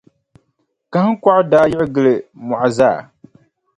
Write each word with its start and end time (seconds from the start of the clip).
Kahiŋkɔɣu 0.91 1.41
daa 1.51 1.65
yiɣi 1.71 1.87
gili 1.95 2.15
mɔɣu 2.47 2.67
zaa. 2.77 2.99